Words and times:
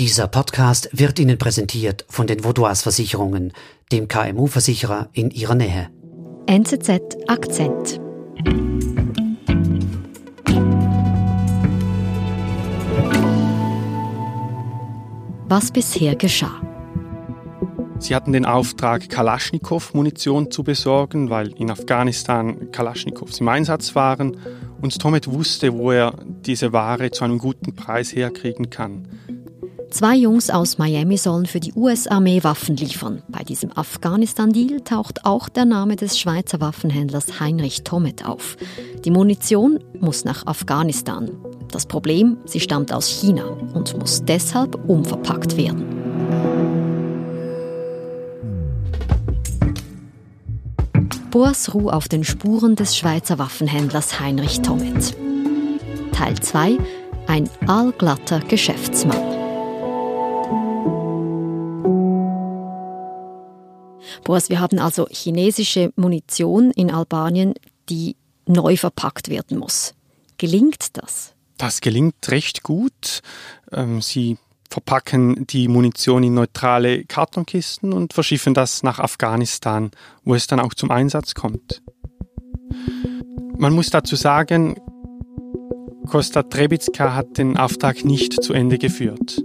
Dieser 0.00 0.28
Podcast 0.28 0.88
wird 0.94 1.18
Ihnen 1.18 1.36
präsentiert 1.36 2.06
von 2.08 2.26
den 2.26 2.42
Vaudois 2.42 2.76
Versicherungen, 2.76 3.52
dem 3.92 4.08
KMU-Versicherer 4.08 5.10
in 5.12 5.30
Ihrer 5.30 5.54
Nähe. 5.54 5.90
NZZ 6.46 7.18
Akzent. 7.26 8.00
Was 15.48 15.70
bisher 15.70 16.16
geschah. 16.16 16.62
Sie 17.98 18.14
hatten 18.14 18.32
den 18.32 18.46
Auftrag, 18.46 19.10
Kalaschnikow-Munition 19.10 20.50
zu 20.50 20.64
besorgen, 20.64 21.28
weil 21.28 21.48
in 21.58 21.70
Afghanistan 21.70 22.72
Kalaschnikows 22.72 23.40
im 23.40 23.48
Einsatz 23.48 23.94
waren. 23.94 24.38
Und 24.80 24.98
Tomet 24.98 25.30
wusste, 25.30 25.74
wo 25.74 25.90
er 25.90 26.14
diese 26.24 26.72
Ware 26.72 27.10
zu 27.10 27.22
einem 27.24 27.36
guten 27.36 27.76
Preis 27.76 28.16
herkriegen 28.16 28.70
kann. 28.70 29.06
Zwei 29.90 30.14
Jungs 30.14 30.50
aus 30.50 30.78
Miami 30.78 31.16
sollen 31.16 31.46
für 31.46 31.58
die 31.58 31.72
US-Armee 31.74 32.44
Waffen 32.44 32.76
liefern. 32.76 33.22
Bei 33.28 33.42
diesem 33.42 33.76
Afghanistan-Deal 33.76 34.82
taucht 34.82 35.24
auch 35.24 35.48
der 35.48 35.64
Name 35.64 35.96
des 35.96 36.16
Schweizer 36.16 36.60
Waffenhändlers 36.60 37.40
Heinrich 37.40 37.82
Tomet 37.82 38.24
auf. 38.24 38.56
Die 39.04 39.10
Munition 39.10 39.80
muss 39.98 40.24
nach 40.24 40.46
Afghanistan. 40.46 41.30
Das 41.72 41.86
Problem, 41.86 42.36
sie 42.44 42.60
stammt 42.60 42.92
aus 42.92 43.08
China 43.08 43.44
und 43.74 43.98
muss 43.98 44.24
deshalb 44.24 44.76
umverpackt 44.88 45.56
werden. 45.56 45.84
Boas 51.32 51.74
Ruh 51.74 51.90
auf 51.90 52.08
den 52.08 52.22
Spuren 52.22 52.76
des 52.76 52.96
Schweizer 52.96 53.38
Waffenhändlers 53.38 54.20
Heinrich 54.20 54.60
Tomet. 54.60 55.16
Teil 56.12 56.38
2 56.38 56.78
Ein 57.26 57.50
allglatter 57.66 58.38
Geschäftsmann. 58.40 59.29
Boas, 64.30 64.48
wir 64.48 64.60
haben 64.60 64.78
also 64.78 65.08
chinesische 65.10 65.92
Munition 65.96 66.70
in 66.70 66.92
Albanien, 66.92 67.54
die 67.88 68.14
neu 68.46 68.76
verpackt 68.76 69.28
werden 69.28 69.58
muss. 69.58 69.92
Gelingt 70.38 70.96
das? 70.96 71.34
Das 71.58 71.80
gelingt 71.80 72.14
recht 72.28 72.62
gut. 72.62 73.22
Ähm, 73.72 74.00
sie 74.00 74.38
verpacken 74.70 75.48
die 75.48 75.66
Munition 75.66 76.22
in 76.22 76.34
neutrale 76.34 77.04
Kartonkisten 77.06 77.92
und 77.92 78.12
verschiffen 78.12 78.54
das 78.54 78.84
nach 78.84 79.00
Afghanistan, 79.00 79.90
wo 80.22 80.36
es 80.36 80.46
dann 80.46 80.60
auch 80.60 80.74
zum 80.74 80.92
Einsatz 80.92 81.34
kommt. 81.34 81.82
Man 83.58 83.72
muss 83.72 83.90
dazu 83.90 84.14
sagen, 84.14 84.76
Kosta 86.06 86.44
Trebitska 86.44 87.16
hat 87.16 87.36
den 87.36 87.56
Auftrag 87.56 88.04
nicht 88.04 88.40
zu 88.44 88.52
Ende 88.52 88.78
geführt. 88.78 89.42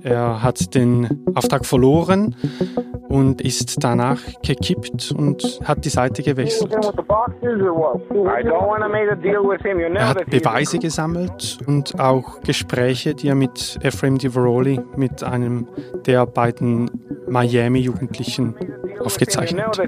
Er 0.00 0.42
hat 0.42 0.74
den 0.74 1.22
Auftrag 1.34 1.66
verloren 1.66 2.34
und 3.08 3.40
ist 3.40 3.82
danach 3.82 4.20
gekippt 4.42 5.12
und 5.16 5.60
hat 5.64 5.84
die 5.84 5.88
Seite 5.88 6.22
gewechselt. 6.22 6.72
Er 6.72 6.82
hat 10.08 10.26
Beweise 10.26 10.78
gesammelt 10.78 11.58
und 11.66 11.98
auch 12.00 12.40
Gespräche, 12.42 13.14
die 13.14 13.28
er 13.28 13.34
mit 13.34 13.78
Ephraim 13.82 14.18
Diveroli, 14.18 14.80
mit 14.96 15.22
einem 15.22 15.68
der 16.06 16.26
beiden 16.26 16.90
Miami-Jugendlichen, 17.28 18.54
aufgezeichnet. 19.00 19.78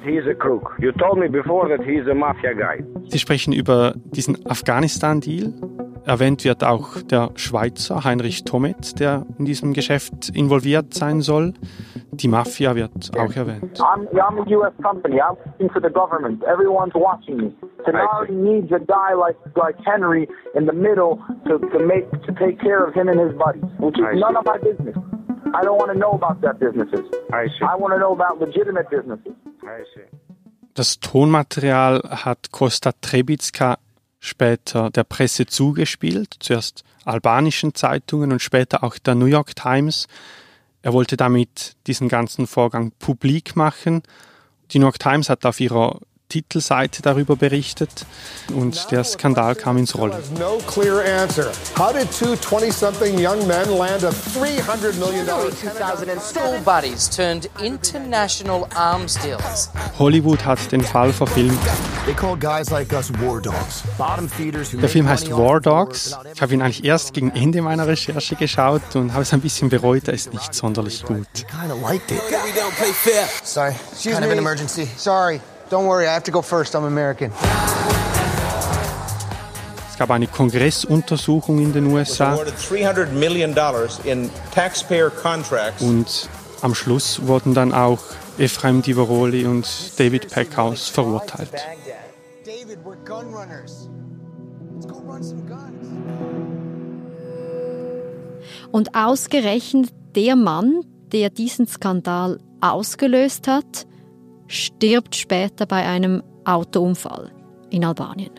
Sie 3.08 3.18
sprechen 3.18 3.52
über 3.52 3.94
diesen 4.04 4.46
Afghanistan-Deal, 4.46 5.52
Erwähnt 6.08 6.42
wird 6.42 6.64
auch 6.64 7.02
der 7.02 7.32
Schweizer 7.34 8.02
Heinrich 8.02 8.44
Tomet, 8.44 8.98
der 8.98 9.26
in 9.38 9.44
diesem 9.44 9.74
Geschäft 9.74 10.30
involviert 10.30 10.94
sein 10.94 11.20
soll. 11.20 11.52
Die 12.12 12.28
Mafia 12.28 12.74
wird 12.74 13.10
auch 13.14 13.36
erwähnt. 13.36 13.78
I'm, 13.78 14.08
I'm 14.14 14.40
a 14.40 14.56
US 14.56 14.72
company. 14.82 15.20
I'm 15.20 15.36
working 15.36 15.68
for 15.68 15.82
the 15.82 15.90
government. 15.90 16.42
Everyone's 16.44 16.94
watching 16.94 17.36
me. 17.36 17.52
Tenari 17.84 18.30
needs 18.30 18.72
a 18.72 18.78
guy 18.78 19.12
like, 19.12 19.36
like 19.54 19.76
Henry 19.84 20.26
in 20.54 20.64
the 20.64 20.72
middle 20.72 21.18
to, 21.44 21.58
to, 21.58 21.78
make, 21.78 22.10
to 22.24 22.32
take 22.40 22.58
care 22.58 22.82
of 22.82 22.94
him 22.94 23.08
and 23.10 23.20
his 23.20 23.36
buddies, 23.36 23.68
which 23.78 23.98
is 23.98 24.04
none 24.14 24.34
of 24.34 24.46
my 24.46 24.56
business. 24.56 24.96
I 25.52 25.62
don't 25.62 25.76
want 25.76 25.92
to 25.92 25.98
know 25.98 26.12
about 26.12 26.40
that 26.40 26.58
businesses. 26.58 27.04
I, 27.34 27.48
I 27.68 27.76
want 27.76 27.92
to 27.92 27.98
know 27.98 28.14
about 28.14 28.40
legitimate 28.40 28.88
businesses. 28.88 29.34
Das 30.72 31.00
Tonmaterial 31.00 32.00
hat 32.24 32.50
Costa 32.50 32.92
Trebitska 32.92 33.76
später 34.20 34.90
der 34.90 35.04
Presse 35.04 35.46
zugespielt, 35.46 36.36
zuerst 36.40 36.84
albanischen 37.04 37.74
Zeitungen 37.74 38.32
und 38.32 38.42
später 38.42 38.84
auch 38.84 38.98
der 38.98 39.14
New 39.14 39.26
York 39.26 39.56
Times. 39.56 40.06
Er 40.82 40.92
wollte 40.92 41.16
damit 41.16 41.76
diesen 41.86 42.08
ganzen 42.08 42.46
Vorgang 42.46 42.92
publik 42.98 43.56
machen. 43.56 44.02
Die 44.70 44.78
New 44.78 44.86
York 44.86 44.98
Times 44.98 45.28
hat 45.30 45.46
auf 45.46 45.60
ihrer 45.60 46.00
Titelseite 46.28 47.00
darüber 47.00 47.36
berichtet 47.36 48.04
und 48.54 48.90
der 48.90 49.02
Skandal 49.04 49.54
kam 49.54 49.78
ins 49.78 49.96
Rollen. 49.96 50.18
No 50.38 50.58
clear 50.66 51.02
answer. 51.22 51.50
How 51.78 51.92
did 51.92 52.10
two 52.10 52.34
20-something 52.34 53.18
young 53.18 53.46
men 53.46 53.78
land 53.78 54.04
a 54.04 54.10
300 54.38 54.98
million 54.98 55.26
dollar 55.26 55.50
school 56.20 56.58
buddies 56.64 57.08
turned 57.08 57.48
international 57.62 58.66
arms 58.74 59.18
deals? 59.22 59.70
Hollywood 59.98 60.44
hat 60.44 60.70
den 60.70 60.82
Fall 60.82 61.12
verfilmt. 61.12 61.58
Der 64.80 64.88
Film 64.88 65.08
heißt 65.08 65.30
War 65.30 65.60
Dogs. 65.60 66.16
Ich 66.34 66.42
habe 66.42 66.54
ihn 66.54 66.62
eigentlich 66.62 66.84
erst 66.84 67.14
gegen 67.14 67.30
Ende 67.30 67.62
meiner 67.62 67.86
Recherche 67.86 68.36
geschaut 68.36 68.96
und 68.96 69.12
habe 69.12 69.22
es 69.22 69.32
ein 69.32 69.40
bisschen 69.40 69.68
bereut. 69.68 70.08
Er 70.08 70.14
ist 70.14 70.32
nicht 70.32 70.54
sonderlich 70.54 71.04
gut. 71.04 71.26
Sorry, 73.44 73.74
kind 74.02 74.24
of 74.24 74.30
an 74.30 74.38
emergency. 74.38 74.88
Sorry. 74.96 75.40
Don't 75.70 75.86
worry, 75.86 76.06
I 76.06 76.14
have 76.14 76.24
to 76.24 76.32
go 76.32 76.40
first. 76.40 76.74
I'm 76.74 76.86
American. 76.86 77.30
Es 79.90 79.98
gab 79.98 80.10
eine 80.10 80.26
Kongressuntersuchung 80.26 81.58
in 81.58 81.72
den 81.72 81.86
USA. 81.86 82.38
Und 85.80 86.28
am 86.62 86.74
Schluss 86.74 87.26
wurden 87.26 87.54
dann 87.54 87.74
auch 87.74 87.98
Ephraim 88.38 88.80
Diveroli 88.80 89.44
und 89.44 89.66
David 89.98 90.30
Packhouse 90.30 90.88
verurteilt. 90.88 91.50
Und 98.70 98.94
ausgerechnet 98.94 99.90
der 100.14 100.36
Mann, 100.36 100.80
der 101.12 101.28
diesen 101.30 101.66
Skandal 101.66 102.38
ausgelöst 102.60 103.48
hat, 103.48 103.87
stirbt 104.48 105.14
später 105.14 105.66
bei 105.66 105.86
einem 105.86 106.22
Autounfall 106.44 107.30
in 107.70 107.84
Albanien. 107.84 108.32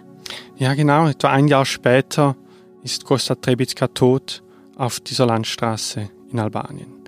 Ja, 0.58 0.74
genau. 0.74 1.08
Etwa 1.08 1.30
ein 1.30 1.48
Jahr 1.48 1.66
später 1.66 2.36
ist 2.84 3.06
Kosta 3.06 3.36
Trebitska 3.36 3.88
tot 3.88 4.44
auf 4.76 5.00
dieser 5.00 5.26
Landstraße 5.26 6.10
in 6.32 6.40
Albanien. 6.40 7.00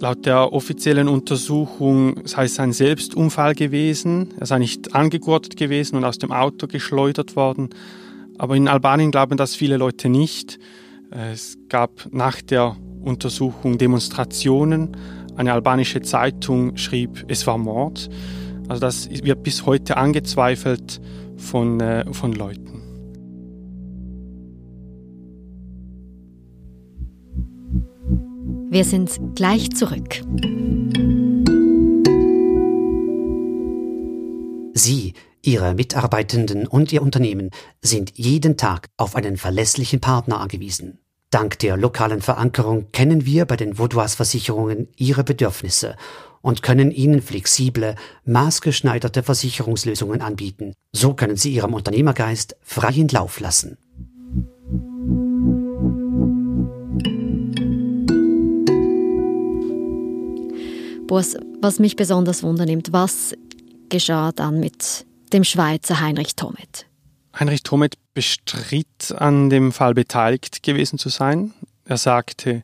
Laut 0.00 0.26
der 0.26 0.52
offiziellen 0.52 1.08
Untersuchung 1.08 2.26
sei 2.26 2.44
es 2.44 2.58
ein 2.58 2.72
Selbstunfall 2.72 3.54
gewesen. 3.54 4.34
Er 4.40 4.46
sei 4.46 4.58
nicht 4.58 4.94
angegurtet 4.94 5.56
gewesen 5.56 5.96
und 5.96 6.04
aus 6.04 6.18
dem 6.18 6.32
Auto 6.32 6.66
geschleudert 6.66 7.36
worden. 7.36 7.70
Aber 8.36 8.56
in 8.56 8.66
Albanien 8.66 9.12
glauben 9.12 9.36
das 9.36 9.54
viele 9.54 9.76
Leute 9.76 10.08
nicht. 10.08 10.58
Es 11.10 11.56
gab 11.68 12.08
nach 12.10 12.42
der 12.42 12.76
Untersuchung 13.02 13.78
Demonstrationen 13.78 14.96
eine 15.36 15.52
albanische 15.52 16.02
Zeitung 16.02 16.76
schrieb, 16.76 17.24
es 17.28 17.46
war 17.46 17.58
Mord. 17.58 18.08
Also 18.68 18.80
das 18.80 19.10
wird 19.10 19.42
bis 19.42 19.66
heute 19.66 19.96
angezweifelt 19.96 21.00
von, 21.36 21.80
äh, 21.80 22.04
von 22.12 22.32
Leuten. 22.32 22.74
Wir 28.70 28.84
sind 28.84 29.36
gleich 29.36 29.70
zurück. 29.70 30.22
Sie, 34.74 35.12
Ihre 35.42 35.74
Mitarbeitenden 35.74 36.66
und 36.66 36.92
Ihr 36.92 37.02
Unternehmen 37.02 37.50
sind 37.82 38.12
jeden 38.16 38.56
Tag 38.56 38.88
auf 38.96 39.14
einen 39.14 39.36
verlässlichen 39.36 40.00
Partner 40.00 40.40
angewiesen. 40.40 41.03
Dank 41.34 41.58
der 41.58 41.76
lokalen 41.76 42.22
Verankerung 42.22 42.92
kennen 42.92 43.26
wir 43.26 43.44
bei 43.44 43.56
den 43.56 43.76
Vaudois 43.76 44.14
Versicherungen 44.14 44.86
Ihre 44.94 45.24
Bedürfnisse 45.24 45.96
und 46.42 46.62
können 46.62 46.92
Ihnen 46.92 47.22
flexible, 47.22 47.96
maßgeschneiderte 48.24 49.24
Versicherungslösungen 49.24 50.22
anbieten. 50.22 50.74
So 50.92 51.14
können 51.14 51.34
Sie 51.34 51.52
Ihrem 51.52 51.74
Unternehmergeist 51.74 52.54
freien 52.62 53.08
Lauf 53.08 53.40
lassen. 53.40 53.76
Boas, 61.08 61.36
was 61.60 61.80
mich 61.80 61.96
besonders 61.96 62.44
wundernimmt, 62.44 62.92
was 62.92 63.34
geschah 63.88 64.30
dann 64.30 64.60
mit 64.60 65.04
dem 65.32 65.42
Schweizer 65.42 66.00
Heinrich 66.00 66.36
Thomet? 66.36 66.86
Heinrich 67.38 67.62
Thomet 67.62 67.96
bestritt, 68.14 69.12
an 69.16 69.50
dem 69.50 69.72
Fall 69.72 69.94
beteiligt 69.94 70.62
gewesen 70.62 70.98
zu 70.98 71.08
sein. 71.08 71.52
Er 71.84 71.96
sagte, 71.96 72.62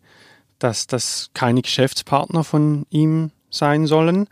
dass 0.58 0.86
das 0.86 1.30
keine 1.34 1.62
Geschäftspartner 1.62 2.44
von 2.44 2.86
ihm 2.90 3.32
sein 3.50 3.86
sollen. 3.86 4.28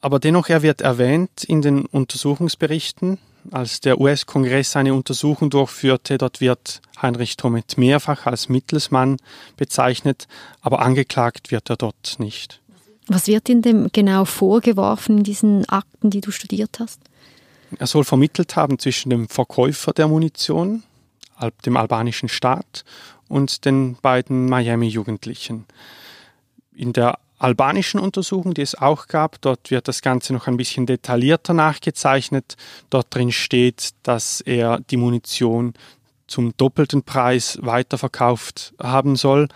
Aber 0.00 0.18
dennoch, 0.18 0.48
er 0.48 0.62
wird 0.62 0.80
erwähnt 0.80 1.44
in 1.44 1.62
den 1.62 1.86
Untersuchungsberichten. 1.86 3.18
Als 3.52 3.80
der 3.80 4.00
US-Kongress 4.00 4.74
eine 4.74 4.94
Untersuchung 4.94 5.50
durchführte, 5.50 6.18
dort 6.18 6.40
wird 6.40 6.80
Heinrich 7.00 7.36
Thomet 7.36 7.78
mehrfach 7.78 8.26
als 8.26 8.48
Mittelsmann 8.48 9.18
bezeichnet, 9.56 10.26
aber 10.60 10.80
angeklagt 10.80 11.52
wird 11.52 11.70
er 11.70 11.76
dort 11.76 12.16
nicht. 12.18 12.60
Was 13.06 13.28
wird 13.28 13.48
ihm 13.48 13.62
denn 13.62 13.88
genau 13.92 14.24
vorgeworfen 14.24 15.18
in 15.18 15.24
diesen 15.24 15.68
Akten, 15.68 16.10
die 16.10 16.20
du 16.20 16.32
studiert 16.32 16.80
hast? 16.80 17.00
Er 17.78 17.86
soll 17.86 18.04
vermittelt 18.04 18.56
haben 18.56 18.78
zwischen 18.78 19.10
dem 19.10 19.28
Verkäufer 19.28 19.92
der 19.92 20.08
Munition, 20.08 20.82
dem 21.64 21.76
albanischen 21.76 22.28
Staat, 22.28 22.84
und 23.28 23.64
den 23.64 23.96
beiden 23.96 24.46
Miami-Jugendlichen. 24.46 25.66
In 26.74 26.92
der 26.92 27.18
albanischen 27.38 28.00
Untersuchung, 28.00 28.54
die 28.54 28.62
es 28.62 28.74
auch 28.76 29.08
gab. 29.08 29.40
Dort 29.40 29.70
wird 29.70 29.88
das 29.88 30.00
Ganze 30.02 30.32
noch 30.32 30.46
ein 30.46 30.56
bisschen 30.56 30.86
detaillierter 30.86 31.54
nachgezeichnet. 31.54 32.56
Dort 32.90 33.14
drin 33.14 33.32
steht, 33.32 33.90
dass 34.02 34.40
er 34.40 34.80
die 34.90 34.96
Munition 34.96 35.74
zum 36.26 36.56
doppelten 36.56 37.02
Preis 37.02 37.58
weiterverkauft 37.60 38.74
haben 38.82 39.16
soll. 39.16 39.48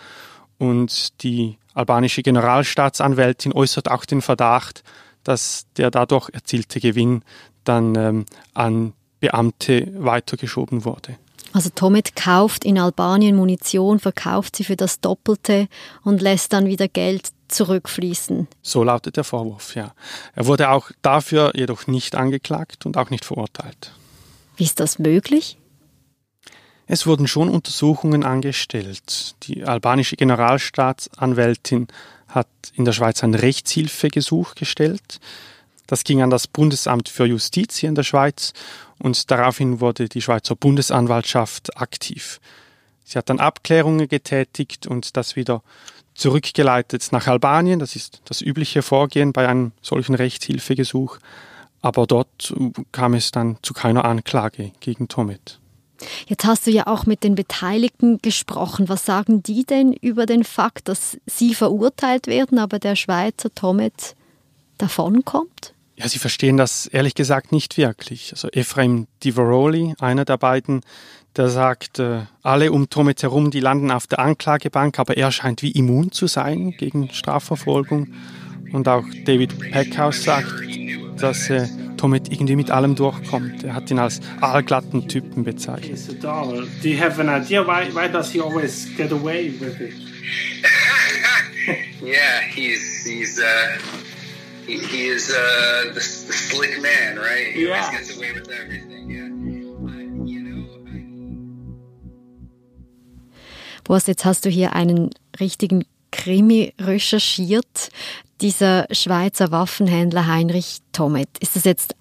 Und 0.59 1.23
die 1.23 1.57
albanische 1.75 2.23
Generalstaatsanwältin 2.23 3.53
äußert 3.53 3.91
auch 3.91 4.05
den 4.05 4.21
Verdacht, 4.21 4.83
dass 5.25 5.67
der 5.77 5.91
dadurch 5.91 6.31
erzielte 6.33 6.81
Gewinn 6.81 7.23
dann 7.71 7.95
ähm, 7.95 8.27
an 8.53 8.93
Beamte 9.21 9.93
weitergeschoben 9.97 10.85
wurde. 10.85 11.17
Also 11.53 11.71
Tomet 11.71 12.17
kauft 12.17 12.65
in 12.65 12.79
Albanien 12.79 13.37
Munition, 13.37 13.99
verkauft 13.99 14.57
sie 14.57 14.65
für 14.65 14.77
das 14.77 15.01
Doppelte 15.01 15.69
und 16.03 16.21
lässt 16.21 16.53
dann 16.53 16.67
wieder 16.67 16.89
Geld 16.89 17.31
zurückfließen. 17.49 18.47
So 18.63 18.85
lautet 18.85 19.17
der 19.17 19.25
Vorwurf, 19.25 19.75
ja. 19.75 19.93
Er 20.35 20.47
wurde 20.47 20.71
auch 20.71 20.91
dafür 21.03 21.53
jedoch 21.55 21.87
nicht 21.87 22.15
angeklagt 22.15 22.87
und 22.87 22.97
auch 22.97 23.11
nicht 23.11 23.25
verurteilt. 23.25 23.93
Wie 24.57 24.65
ist 24.65 24.79
das 24.79 24.99
möglich? 24.99 25.57
Es 26.87 27.07
wurden 27.07 27.29
schon 27.29 27.49
Untersuchungen 27.49 28.25
angestellt. 28.25 29.37
Die 29.45 29.65
albanische 29.65 30.17
Generalstaatsanwältin 30.17 31.87
hat 32.29 32.49
in 32.75 32.85
der 32.85 32.93
Schweiz 32.93 33.23
ein 33.23 33.35
Rechtshilfegesuch 33.35 34.55
gestellt. 34.55 35.21
Das 35.91 36.05
ging 36.05 36.23
an 36.23 36.31
das 36.31 36.47
Bundesamt 36.47 37.09
für 37.09 37.25
Justiz 37.25 37.77
hier 37.77 37.89
in 37.89 37.97
der 37.97 38.05
Schweiz 38.05 38.53
und 39.01 39.29
daraufhin 39.29 39.81
wurde 39.81 40.09
die 40.09 40.23
Schweizer 40.23 40.55
Bundesanwaltschaft 40.55 41.77
aktiv. 41.77 42.41
Sie 43.05 43.19
hat 43.19 43.29
dann 43.29 43.41
Abklärungen 43.41 44.07
getätigt 44.07 44.87
und 44.87 45.17
das 45.17 45.35
wieder 45.35 45.65
zurückgeleitet 46.15 47.09
nach 47.11 47.27
Albanien. 47.27 47.81
Das 47.81 47.97
ist 47.97 48.23
das 48.27 48.41
übliche 48.41 48.83
Vorgehen 48.83 49.33
bei 49.33 49.49
einem 49.49 49.73
solchen 49.83 50.15
Rechtshilfegesuch. 50.15 51.19
Aber 51.83 52.07
dort 52.07 52.55
kam 52.93 53.15
es 53.15 53.33
dann 53.33 53.59
zu 53.63 53.75
keiner 53.75 54.05
Anklage 54.05 54.71
gegen 54.79 55.09
Tomet. 55.09 55.59
Jetzt 56.29 56.45
hast 56.45 56.69
du 56.69 56.71
ja 56.71 56.87
auch 56.87 57.05
mit 57.05 57.25
den 57.25 57.35
Beteiligten 57.35 58.19
gesprochen. 58.23 58.89
Was 58.89 59.05
sagen 59.07 59.43
die 59.43 59.65
denn 59.65 59.93
über 59.93 60.27
den 60.27 60.45
Fakt, 60.45 60.87
dass 60.87 61.19
sie 61.27 61.53
verurteilt 61.53 62.29
werden, 62.29 62.61
aber 62.61 62.79
der 62.79 62.95
Schweizer 62.95 63.53
Tomet 63.53 64.15
davonkommt? 64.79 65.75
Ja, 66.01 66.09
sie 66.09 66.19
verstehen 66.19 66.57
das 66.57 66.87
ehrlich 66.87 67.15
gesagt 67.15 67.53
nicht 67.53 67.77
wirklich. 67.77 68.31
Also 68.33 68.49
Ephraim 68.49 69.07
Divaroli, 69.23 69.95
einer 70.01 70.25
der 70.25 70.39
beiden, 70.39 70.81
der 71.37 71.51
sagt, 71.51 71.99
äh, 71.99 72.21
alle 72.43 72.73
um 72.73 72.89
Tomet 72.89 73.23
herum, 73.23 73.51
die 73.51 73.61
landen 73.61 73.91
auf 73.91 74.07
der 74.07 74.21
Anklagebank, 74.21 74.99
aber 74.99 75.19
er 75.19 75.31
scheint 75.31 75.63
wie 75.63 75.73
immun 75.73 76.11
zu 76.11 76.27
sein 76.27 76.71
gegen 76.71 77.11
Strafverfolgung. 77.11 78.15
Und 78.73 78.89
auch 78.89 79.05
David 79.27 79.59
Peckhaus 79.59 80.25
sagt, 80.25 80.51
dass 81.19 81.51
äh, 81.51 81.69
Tomet 81.99 82.33
irgendwie 82.33 82.57
mit 82.57 82.71
allem 82.71 82.95
durchkommt. 82.95 83.63
Er 83.63 83.75
hat 83.75 83.91
ihn 83.91 83.99
als 83.99 84.21
aalglatten 84.41 85.07
Typen 85.07 85.45
bezeichnet. 85.45 86.01
Do 86.23 86.89
you 86.89 86.99
have 86.99 87.21
an 87.21 87.29
idea 87.29 87.63
why, 87.63 87.95
why 87.95 88.11
does 88.11 88.33
he 88.33 88.41
always 88.41 88.89
get 88.97 89.13
away 89.13 89.53
with 89.61 89.79
it? 89.79 89.93
yeah, 92.03 92.41
he's, 92.55 93.05
he's 93.05 93.39
uh, 93.39 94.00
he, 94.71 94.79
he 94.79 95.09
is 95.09 95.31
uh, 95.31 95.93
the, 95.95 95.95
the 95.95 96.01
slick 96.01 96.81
man, 96.81 97.17
right? 97.17 97.53
He 97.53 97.67
yeah. 97.67 97.75
always 97.75 97.91
gets 97.91 98.17
away 98.17 98.33
with 98.33 98.49
everything, 98.51 99.11
yeah. 99.11 99.29
Boas, 103.85 104.07
jetzt 104.07 104.25
hast 104.25 104.45
du 104.45 104.51
hier 104.51 104.75
einen 104.75 105.11
richtigen 105.41 105.85
Krimi 106.13 106.75
recherchiert. 106.79 107.91
Dieser 108.41 108.87
Schweizer 108.93 109.51
Waffenhändler 109.51 110.29
Heinrich 110.29 110.79
Tomet. 110.93 111.29
Ist 111.41 111.57
das 111.57 111.65
jetzt 111.65 111.97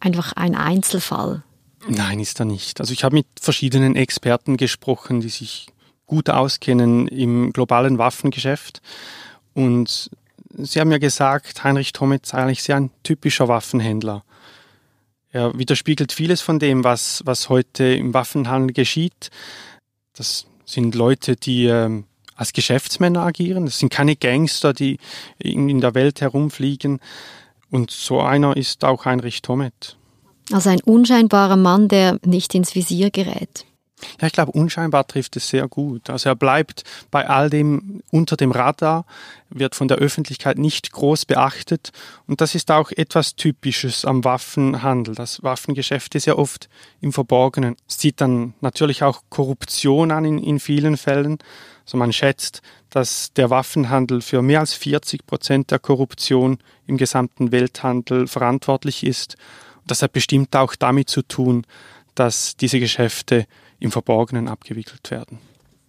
einfach 0.00 0.32
ein 0.34 0.54
Einzelfall? 0.54 1.42
Nein, 1.86 2.18
ist 2.20 2.40
er 2.40 2.46
nicht. 2.46 2.80
Also 2.80 2.94
ich 2.94 3.04
habe 3.04 3.16
mit 3.16 3.26
verschiedenen 3.38 3.94
Experten 3.94 4.56
gesprochen, 4.56 5.20
die 5.20 5.28
sich 5.28 5.66
gut 6.06 6.30
auskennen 6.30 7.08
im 7.08 7.52
globalen 7.52 7.98
Waffengeschäft. 7.98 8.80
Und 9.52 10.10
Sie 10.56 10.80
haben 10.80 10.92
ja 10.92 10.98
gesagt, 10.98 11.64
Heinrich 11.64 11.92
Tomet 11.92 12.26
sei 12.26 12.38
eigentlich 12.38 12.62
sehr 12.62 12.76
ein 12.76 12.90
typischer 13.02 13.48
Waffenhändler. 13.48 14.24
Er 15.30 15.56
widerspiegelt 15.58 16.12
vieles 16.12 16.40
von 16.40 16.60
dem, 16.60 16.84
was, 16.84 17.22
was 17.24 17.48
heute 17.48 17.84
im 17.84 18.14
Waffenhandel 18.14 18.72
geschieht. 18.72 19.30
Das 20.14 20.46
sind 20.64 20.94
Leute, 20.94 21.34
die 21.34 21.66
ähm, 21.66 22.04
als 22.36 22.52
Geschäftsmänner 22.52 23.22
agieren. 23.22 23.64
Das 23.64 23.80
sind 23.80 23.92
keine 23.92 24.14
Gangster, 24.14 24.72
die 24.72 24.98
in, 25.38 25.68
in 25.68 25.80
der 25.80 25.94
Welt 25.94 26.20
herumfliegen. 26.20 27.00
Und 27.70 27.90
so 27.90 28.20
einer 28.20 28.56
ist 28.56 28.84
auch 28.84 29.04
Heinrich 29.04 29.42
Tomet. 29.42 29.96
Also 30.52 30.70
ein 30.70 30.80
unscheinbarer 30.82 31.56
Mann, 31.56 31.88
der 31.88 32.18
nicht 32.24 32.54
ins 32.54 32.74
Visier 32.74 33.10
gerät. 33.10 33.64
Ja, 34.20 34.26
ich 34.26 34.32
glaube, 34.32 34.52
unscheinbar 34.52 35.06
trifft 35.06 35.36
es 35.36 35.48
sehr 35.48 35.68
gut. 35.68 36.10
Also 36.10 36.28
er 36.28 36.34
bleibt 36.34 36.84
bei 37.10 37.28
all 37.28 37.48
dem 37.48 38.02
unter 38.10 38.36
dem 38.36 38.50
Radar, 38.50 39.06
wird 39.50 39.74
von 39.74 39.88
der 39.88 39.98
Öffentlichkeit 39.98 40.58
nicht 40.58 40.92
groß 40.92 41.26
beachtet. 41.26 41.92
Und 42.26 42.40
das 42.40 42.54
ist 42.54 42.70
auch 42.70 42.90
etwas 42.90 43.36
Typisches 43.36 44.04
am 44.04 44.24
Waffenhandel. 44.24 45.14
Das 45.14 45.42
Waffengeschäft 45.42 46.14
ist 46.14 46.26
ja 46.26 46.34
oft 46.34 46.68
im 47.00 47.12
Verborgenen. 47.12 47.76
Es 47.88 48.00
sieht 48.00 48.20
dann 48.20 48.54
natürlich 48.60 49.02
auch 49.02 49.22
Korruption 49.30 50.10
an 50.10 50.24
in, 50.24 50.38
in 50.38 50.58
vielen 50.58 50.96
Fällen. 50.96 51.38
Also 51.84 51.96
man 51.96 52.12
schätzt, 52.12 52.62
dass 52.90 53.32
der 53.34 53.50
Waffenhandel 53.50 54.22
für 54.22 54.42
mehr 54.42 54.60
als 54.60 54.74
40 54.74 55.26
Prozent 55.26 55.70
der 55.70 55.78
Korruption 55.78 56.58
im 56.86 56.96
gesamten 56.96 57.52
Welthandel 57.52 58.26
verantwortlich 58.26 59.04
ist. 59.04 59.36
Und 59.82 59.90
das 59.90 60.02
hat 60.02 60.12
bestimmt 60.12 60.54
auch 60.56 60.74
damit 60.74 61.10
zu 61.10 61.22
tun, 61.22 61.66
dass 62.14 62.56
diese 62.56 62.80
Geschäfte 62.80 63.46
im 63.84 63.92
Verborgenen 63.92 64.48
abgewickelt 64.48 65.10
werden. 65.10 65.38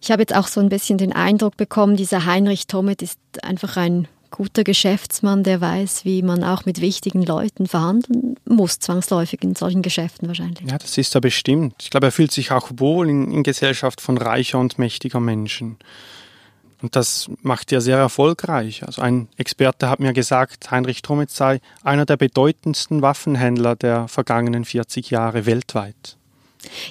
Ich 0.00 0.10
habe 0.10 0.22
jetzt 0.22 0.34
auch 0.34 0.46
so 0.46 0.60
ein 0.60 0.68
bisschen 0.68 0.98
den 0.98 1.12
Eindruck 1.12 1.56
bekommen, 1.56 1.96
dieser 1.96 2.26
Heinrich 2.26 2.66
Tomet 2.66 3.02
ist 3.02 3.18
einfach 3.42 3.76
ein 3.76 4.06
guter 4.30 4.64
Geschäftsmann, 4.64 5.42
der 5.42 5.60
weiß, 5.60 6.04
wie 6.04 6.22
man 6.22 6.44
auch 6.44 6.66
mit 6.66 6.80
wichtigen 6.80 7.22
Leuten 7.22 7.66
verhandeln 7.66 8.36
muss, 8.44 8.78
zwangsläufig 8.78 9.42
in 9.42 9.54
solchen 9.54 9.80
Geschäften 9.80 10.28
wahrscheinlich. 10.28 10.68
Ja, 10.68 10.76
das 10.76 10.98
ist 10.98 11.14
er 11.14 11.22
bestimmt. 11.22 11.76
Ich 11.80 11.90
glaube, 11.90 12.08
er 12.08 12.12
fühlt 12.12 12.32
sich 12.32 12.52
auch 12.52 12.70
wohl 12.76 13.08
in, 13.08 13.32
in 13.32 13.42
Gesellschaft 13.42 14.00
von 14.00 14.18
reicher 14.18 14.58
und 14.58 14.78
mächtiger 14.78 15.20
Menschen. 15.20 15.78
Und 16.82 16.94
das 16.94 17.30
macht 17.40 17.72
er 17.72 17.80
sehr 17.80 17.96
erfolgreich. 17.96 18.84
Also 18.84 19.00
ein 19.00 19.28
Experte 19.38 19.88
hat 19.88 20.00
mir 20.00 20.12
gesagt, 20.12 20.70
Heinrich 20.70 21.00
Tomet 21.00 21.30
sei 21.30 21.60
einer 21.82 22.04
der 22.04 22.18
bedeutendsten 22.18 23.00
Waffenhändler 23.00 23.74
der 23.74 24.06
vergangenen 24.08 24.66
40 24.66 25.10
Jahre 25.10 25.46
weltweit. 25.46 26.18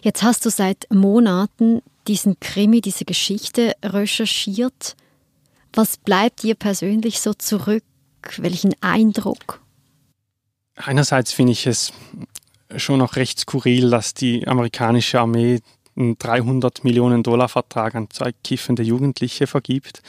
Jetzt 0.04 0.24
hast 0.24 0.46
du 0.46 0.50
seit 0.50 0.88
Monaten 0.92 1.82
diesen 2.08 2.40
Krimi, 2.40 2.82
diese 2.82 3.06
Geschichte 3.06 3.74
recherchiert. 3.84 4.96
Was 5.74 5.98
bleibt 5.98 6.44
dir 6.44 6.56
persönlich 6.56 7.20
so 7.20 7.34
zurück? 7.34 7.84
Welchen 8.38 8.74
Eindruck? 8.82 9.62
Einerseits 10.76 11.32
finde 11.32 11.54
ich 11.54 11.68
es 11.68 11.94
schon 12.76 13.00
noch 13.00 13.16
recht 13.16 13.40
skurril, 13.40 13.90
dass 13.90 14.14
die 14.14 14.48
amerikanische 14.48 15.20
Armee 15.20 15.60
einen 15.96 16.18
300 16.18 16.84
Millionen 16.84 17.24
Dollar 17.24 17.48
Vertrag 17.48 17.96
an 17.96 18.10
zwei 18.10 18.32
kiffende 18.44 18.84
Jugendliche 18.84 19.48
vergibt. 19.48 20.02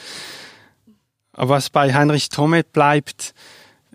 Aber 1.33 1.55
was 1.55 1.69
bei 1.69 1.93
Heinrich 1.93 2.29
Tomet 2.29 2.73
bleibt, 2.73 3.33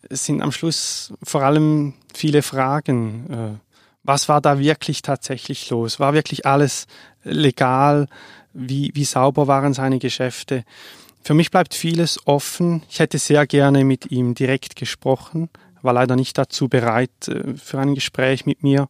sind 0.09 0.43
am 0.43 0.53
Schluss 0.53 1.13
vor 1.23 1.43
allem 1.43 1.95
viele 2.15 2.43
Fragen 2.43 3.61
was 4.05 4.29
war 4.29 4.41
da 4.41 4.59
wirklich 4.59 5.03
tatsächlich 5.03 5.71
los? 5.71 6.01
War 6.01 6.15
wirklich 6.15 6.47
alles 6.47 6.87
legal? 7.23 8.09
Wie, 8.53 8.91
wie 8.95 9.05
sauber 9.05 9.47
waren 9.47 9.75
seine 9.75 9.99
Geschäfte? 9.99 10.65
Für 11.23 11.35
mich 11.35 11.51
bleibt 11.51 11.75
vieles 11.75 12.27
offen. 12.27 12.83
Ich 12.91 12.99
hätte 12.99 13.19
sehr 13.19 13.47
gerne 13.47 13.85
mit 13.85 14.11
ihm 14.11 14.35
direkt 14.35 14.77
gesprochen, 14.77 15.49
war 15.81 15.93
leider 15.93 16.17
nicht 16.17 16.37
dazu 16.37 16.69
bereit 16.69 17.29
äh, 17.29 17.55
für 17.55 17.79
ein 17.79 17.95
Gespräch 17.95 18.45
mit 18.45 18.63
mir. 18.63 18.89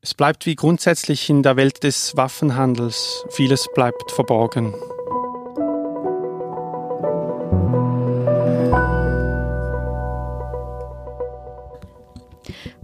Es 0.00 0.14
bleibt 0.14 0.46
wie 0.46 0.54
grundsätzlich 0.54 1.28
in 1.28 1.42
der 1.42 1.56
Welt 1.56 1.82
des 1.82 2.16
Waffenhandels, 2.16 3.24
vieles 3.30 3.66
bleibt 3.74 4.12
verborgen. 4.12 4.72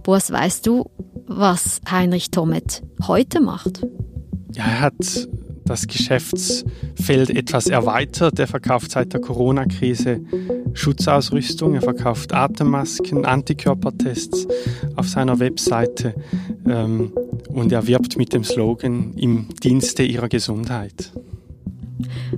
Boas, 0.03 0.29
weißt 0.29 0.67
du, 0.67 0.91
was 1.37 1.81
Heinrich 1.89 2.31
Tomet 2.31 2.83
heute 3.07 3.41
macht? 3.41 3.85
Ja, 4.53 4.65
er 4.65 4.79
hat 4.81 5.27
das 5.65 5.87
Geschäftsfeld 5.87 7.29
etwas 7.29 7.67
erweitert. 7.67 8.39
Er 8.39 8.47
verkauft 8.47 8.91
seit 8.91 9.13
der 9.13 9.21
Corona-Krise 9.21 10.21
Schutzausrüstung, 10.73 11.75
er 11.75 11.81
verkauft 11.81 12.33
Atemmasken, 12.33 13.25
Antikörpertests 13.25 14.47
auf 14.95 15.07
seiner 15.07 15.39
Webseite 15.39 16.15
ähm, 16.67 17.13
und 17.47 17.71
er 17.71 17.87
wirbt 17.87 18.17
mit 18.17 18.33
dem 18.33 18.43
Slogan 18.43 19.13
im 19.13 19.49
Dienste 19.63 20.03
ihrer 20.03 20.29
Gesundheit. 20.29 21.13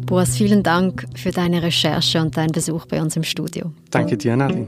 Boas, 0.05 0.35
vielen 0.35 0.63
Dank 0.63 1.05
für 1.15 1.31
deine 1.31 1.63
Recherche 1.63 2.21
und 2.21 2.37
deinen 2.37 2.51
Besuch 2.51 2.85
bei 2.85 3.01
uns 3.01 3.15
im 3.15 3.23
Studio. 3.23 3.71
Danke 3.89 4.17
dir, 4.17 4.35
Nadine. 4.35 4.67